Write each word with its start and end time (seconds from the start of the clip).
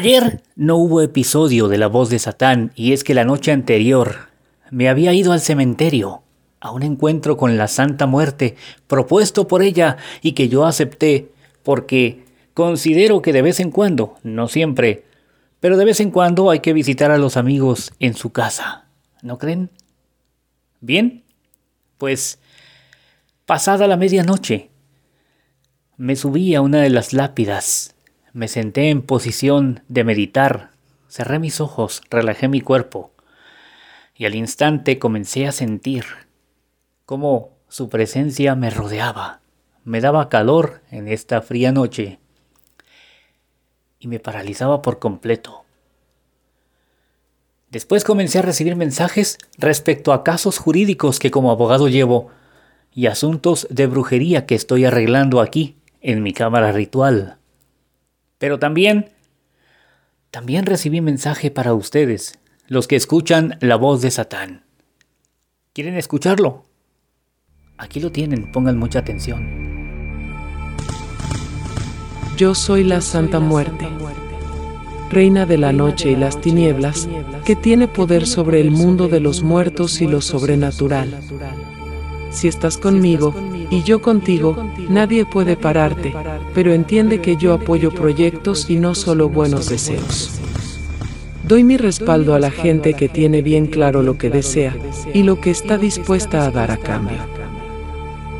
Ayer 0.00 0.42
no 0.56 0.76
hubo 0.76 1.02
episodio 1.02 1.68
de 1.68 1.76
La 1.76 1.86
voz 1.86 2.08
de 2.08 2.18
Satán 2.18 2.72
y 2.74 2.94
es 2.94 3.04
que 3.04 3.12
la 3.12 3.26
noche 3.26 3.52
anterior 3.52 4.30
me 4.70 4.88
había 4.88 5.12
ido 5.12 5.32
al 5.32 5.42
cementerio 5.42 6.22
a 6.58 6.70
un 6.70 6.84
encuentro 6.84 7.36
con 7.36 7.58
la 7.58 7.68
Santa 7.68 8.06
Muerte 8.06 8.56
propuesto 8.86 9.46
por 9.46 9.62
ella 9.62 9.98
y 10.22 10.32
que 10.32 10.48
yo 10.48 10.64
acepté 10.64 11.32
porque 11.62 12.24
considero 12.54 13.20
que 13.20 13.34
de 13.34 13.42
vez 13.42 13.60
en 13.60 13.70
cuando, 13.70 14.16
no 14.22 14.48
siempre, 14.48 15.04
pero 15.60 15.76
de 15.76 15.84
vez 15.84 16.00
en 16.00 16.10
cuando 16.10 16.48
hay 16.48 16.60
que 16.60 16.72
visitar 16.72 17.10
a 17.10 17.18
los 17.18 17.36
amigos 17.36 17.92
en 17.98 18.14
su 18.14 18.32
casa. 18.32 18.86
¿No 19.20 19.36
creen? 19.36 19.68
Bien, 20.80 21.24
pues 21.98 22.38
pasada 23.44 23.86
la 23.86 23.98
medianoche, 23.98 24.70
me 25.98 26.16
subí 26.16 26.54
a 26.54 26.62
una 26.62 26.80
de 26.80 26.88
las 26.88 27.12
lápidas, 27.12 27.94
me 28.32 28.48
senté 28.48 28.90
en 28.90 29.02
posición 29.02 29.82
de 29.88 30.04
meditar, 30.04 30.70
cerré 31.08 31.38
mis 31.38 31.60
ojos, 31.60 32.02
relajé 32.10 32.48
mi 32.48 32.60
cuerpo 32.60 33.10
y 34.14 34.26
al 34.26 34.34
instante 34.34 34.98
comencé 34.98 35.46
a 35.46 35.52
sentir 35.52 36.04
cómo 37.06 37.56
su 37.68 37.88
presencia 37.88 38.54
me 38.54 38.70
rodeaba, 38.70 39.40
me 39.84 40.00
daba 40.00 40.28
calor 40.28 40.82
en 40.90 41.08
esta 41.08 41.40
fría 41.42 41.72
noche 41.72 42.18
y 43.98 44.08
me 44.08 44.20
paralizaba 44.20 44.82
por 44.82 44.98
completo. 44.98 45.64
Después 47.70 48.04
comencé 48.04 48.40
a 48.40 48.42
recibir 48.42 48.76
mensajes 48.76 49.38
respecto 49.56 50.12
a 50.12 50.24
casos 50.24 50.58
jurídicos 50.58 51.18
que 51.18 51.30
como 51.30 51.50
abogado 51.50 51.88
llevo 51.88 52.28
y 52.92 53.06
asuntos 53.06 53.66
de 53.70 53.86
brujería 53.86 54.44
que 54.44 54.54
estoy 54.54 54.84
arreglando 54.84 55.40
aquí 55.40 55.76
en 56.00 56.22
mi 56.22 56.32
cámara 56.32 56.72
ritual. 56.72 57.39
Pero 58.40 58.58
también, 58.58 59.10
también 60.30 60.64
recibí 60.64 61.02
mensaje 61.02 61.50
para 61.50 61.74
ustedes, 61.74 62.38
los 62.68 62.88
que 62.88 62.96
escuchan 62.96 63.58
la 63.60 63.76
voz 63.76 64.00
de 64.00 64.10
Satán. 64.10 64.64
¿Quieren 65.74 65.94
escucharlo? 65.94 66.64
Aquí 67.76 68.00
lo 68.00 68.10
tienen, 68.10 68.50
pongan 68.50 68.78
mucha 68.78 69.00
atención. 69.00 69.46
Yo 72.38 72.54
soy 72.54 72.82
la 72.82 73.02
Santa 73.02 73.40
Muerte, 73.40 73.86
reina 75.10 75.44
de 75.44 75.58
la 75.58 75.74
noche 75.74 76.12
y 76.12 76.16
las 76.16 76.40
tinieblas, 76.40 77.10
que 77.44 77.56
tiene 77.56 77.88
poder 77.88 78.26
sobre 78.26 78.62
el 78.62 78.70
mundo 78.70 79.08
de 79.08 79.20
los 79.20 79.42
muertos 79.42 80.00
y 80.00 80.06
lo 80.06 80.22
sobrenatural. 80.22 81.20
Si 82.30 82.48
estás 82.48 82.78
conmigo 82.78 83.34
y 83.70 83.82
yo 83.84 84.02
contigo, 84.02 84.56
nadie 84.88 85.24
puede 85.24 85.56
pararte, 85.56 86.14
pero 86.54 86.72
entiende 86.72 87.20
que 87.20 87.36
yo 87.36 87.54
apoyo 87.54 87.92
proyectos 87.92 88.68
y 88.68 88.76
no 88.76 88.94
solo 88.94 89.28
buenos 89.28 89.68
deseos. 89.68 90.40
Doy 91.46 91.64
mi 91.64 91.76
respaldo 91.76 92.34
a 92.34 92.38
la 92.38 92.50
gente 92.50 92.94
que 92.94 93.08
tiene 93.08 93.42
bien 93.42 93.66
claro 93.66 94.02
lo 94.02 94.18
que 94.18 94.30
desea 94.30 94.76
y 95.14 95.22
lo 95.22 95.40
que 95.40 95.50
está 95.50 95.78
dispuesta 95.78 96.44
a 96.44 96.50
dar 96.50 96.70
a 96.70 96.76
cambio. 96.76 97.18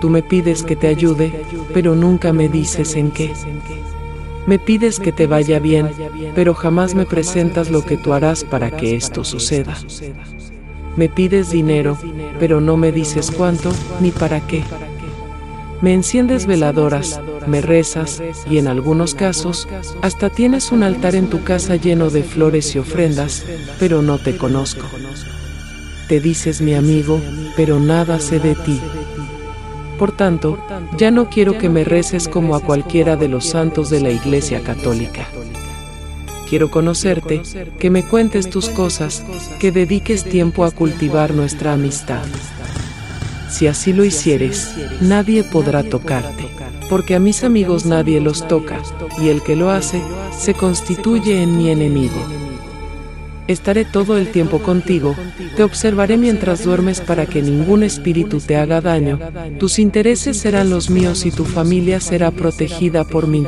Tú 0.00 0.10
me 0.10 0.22
pides 0.22 0.62
que 0.62 0.76
te 0.76 0.88
ayude, 0.88 1.32
pero 1.74 1.94
nunca 1.94 2.32
me 2.32 2.48
dices 2.48 2.96
en 2.96 3.10
qué. 3.10 3.32
Me 4.46 4.58
pides 4.58 5.00
que 5.00 5.12
te 5.12 5.26
vaya 5.26 5.58
bien, 5.58 5.90
pero 6.34 6.54
jamás 6.54 6.94
me 6.94 7.04
presentas 7.04 7.70
lo 7.70 7.84
que 7.84 7.96
tú 7.96 8.12
harás 8.12 8.44
para 8.44 8.70
que 8.70 8.94
esto 8.94 9.24
suceda. 9.24 9.76
Me 10.96 11.08
pides 11.08 11.50
dinero, 11.50 11.98
pero 12.38 12.60
no 12.60 12.76
me 12.76 12.92
dices 12.92 13.30
cuánto 13.30 13.72
ni 14.00 14.10
para 14.10 14.46
qué. 14.46 14.64
Me 15.80 15.94
enciendes 15.94 16.46
veladoras, 16.46 17.20
me 17.46 17.60
rezas 17.60 18.20
y 18.50 18.58
en 18.58 18.66
algunos 18.66 19.14
casos 19.14 19.68
hasta 20.02 20.28
tienes 20.28 20.72
un 20.72 20.82
altar 20.82 21.14
en 21.14 21.30
tu 21.30 21.44
casa 21.44 21.76
lleno 21.76 22.10
de 22.10 22.24
flores 22.24 22.74
y 22.74 22.80
ofrendas, 22.80 23.44
pero 23.78 24.02
no 24.02 24.18
te 24.18 24.36
conozco. 24.36 24.86
Te 26.08 26.20
dices 26.20 26.60
mi 26.60 26.74
amigo, 26.74 27.20
pero 27.56 27.78
nada 27.78 28.18
sé 28.18 28.40
de 28.40 28.56
ti. 28.56 28.80
Por 29.98 30.12
tanto, 30.12 30.58
ya 30.96 31.12
no 31.12 31.28
quiero 31.28 31.58
que 31.58 31.68
me 31.68 31.84
reces 31.84 32.26
como 32.26 32.56
a 32.56 32.60
cualquiera 32.60 33.16
de 33.16 33.28
los 33.28 33.46
santos 33.46 33.88
de 33.88 34.00
la 34.00 34.10
Iglesia 34.10 34.62
Católica. 34.62 35.28
Quiero 36.48 36.70
conocerte, 36.70 37.42
que 37.78 37.90
me 37.90 38.04
cuentes 38.04 38.48
tus 38.48 38.68
cosas, 38.68 39.22
que 39.60 39.70
dediques 39.70 40.24
tiempo 40.24 40.64
a 40.64 40.70
cultivar 40.70 41.34
nuestra 41.34 41.74
amistad. 41.74 42.24
Si 43.48 43.66
así 43.66 43.92
lo 43.92 44.04
hicieres, 44.04 44.74
nadie 45.00 45.42
podrá 45.42 45.82
tocarte, 45.82 46.48
porque 46.90 47.14
a 47.14 47.20
mis 47.20 47.44
amigos 47.44 47.86
nadie 47.86 48.20
los 48.20 48.46
toca, 48.46 48.80
y 49.20 49.28
el 49.28 49.42
que 49.42 49.56
lo 49.56 49.70
hace, 49.70 50.02
se 50.38 50.54
constituye 50.54 51.42
en 51.42 51.56
mi 51.56 51.70
enemigo. 51.70 52.22
Estaré 53.46 53.86
todo 53.86 54.18
el 54.18 54.30
tiempo 54.30 54.58
contigo, 54.58 55.16
te 55.56 55.62
observaré 55.62 56.18
mientras 56.18 56.64
duermes 56.64 57.00
para 57.00 57.24
que 57.24 57.40
ningún 57.40 57.82
espíritu 57.82 58.40
te 58.40 58.56
haga 58.56 58.82
daño, 58.82 59.18
tus 59.58 59.78
intereses 59.78 60.36
serán 60.36 60.68
los 60.68 60.90
míos 60.90 61.24
y 61.24 61.30
tu 61.30 61.46
familia 61.46 61.98
será 62.00 62.30
protegida 62.30 63.04
por 63.04 63.26
mí. 63.26 63.46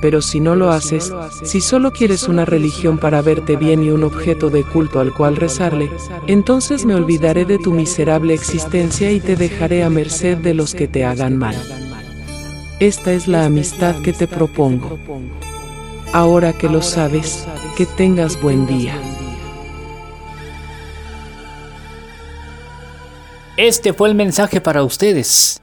Pero 0.00 0.20
si 0.20 0.40
no 0.40 0.54
lo 0.54 0.70
haces, 0.70 1.12
si 1.42 1.60
solo 1.60 1.92
quieres 1.92 2.28
una 2.28 2.44
religión 2.44 2.98
para 2.98 3.22
verte 3.22 3.56
bien 3.56 3.82
y 3.82 3.90
un 3.90 4.04
objeto 4.04 4.50
de 4.50 4.62
culto 4.62 5.00
al 5.00 5.12
cual 5.12 5.36
rezarle, 5.36 5.90
entonces 6.26 6.84
me 6.84 6.94
olvidaré 6.94 7.44
de 7.44 7.58
tu 7.58 7.72
miserable 7.72 8.34
existencia 8.34 9.10
y 9.10 9.20
te 9.20 9.36
dejaré 9.36 9.82
a 9.82 9.90
merced 9.90 10.38
de 10.38 10.54
los 10.54 10.74
que 10.74 10.86
te 10.86 11.04
hagan 11.04 11.38
mal. 11.38 11.56
Esta 12.78 13.12
es 13.12 13.26
la 13.26 13.46
amistad 13.46 13.96
que 14.02 14.12
te 14.12 14.26
propongo. 14.26 14.98
Ahora 16.12 16.52
que 16.52 16.68
lo 16.68 16.82
sabes, 16.82 17.46
que 17.76 17.86
tengas 17.86 18.40
buen 18.40 18.66
día. 18.66 18.94
Este 23.56 23.94
fue 23.94 24.10
el 24.10 24.14
mensaje 24.14 24.60
para 24.60 24.82
ustedes. 24.82 25.62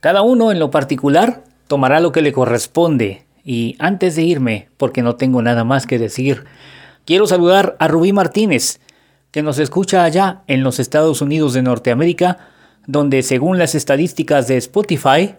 Cada 0.00 0.22
uno 0.22 0.50
en 0.50 0.58
lo 0.58 0.72
particular 0.72 1.44
tomará 1.68 2.00
lo 2.00 2.10
que 2.10 2.22
le 2.22 2.32
corresponde. 2.32 3.22
Y 3.44 3.76
antes 3.78 4.16
de 4.16 4.22
irme, 4.22 4.68
porque 4.76 5.02
no 5.02 5.16
tengo 5.16 5.42
nada 5.42 5.64
más 5.64 5.86
que 5.86 5.98
decir, 5.98 6.44
quiero 7.04 7.26
saludar 7.26 7.76
a 7.78 7.88
Rubí 7.88 8.12
Martínez, 8.12 8.80
que 9.30 9.42
nos 9.42 9.58
escucha 9.58 10.04
allá 10.04 10.42
en 10.46 10.62
los 10.62 10.78
Estados 10.78 11.22
Unidos 11.22 11.54
de 11.54 11.62
Norteamérica, 11.62 12.38
donde 12.86 13.22
según 13.22 13.58
las 13.58 13.74
estadísticas 13.74 14.48
de 14.48 14.56
Spotify, 14.56 15.34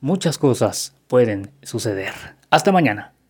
muchas 0.00 0.38
cosas 0.38 0.94
pueden 1.06 1.50
suceder. 1.62 2.12
Hasta 2.50 2.72
mañana. 2.72 3.12